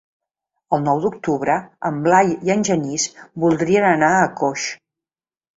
El 0.77 0.79
nou 0.85 1.01
d'octubre 1.03 1.57
en 1.91 1.99
Blai 2.07 2.33
i 2.49 2.53
en 2.55 2.65
Genís 2.71 3.05
voldrien 3.45 3.89
anar 3.93 4.11
a 4.23 4.29
Coix. 4.43 4.69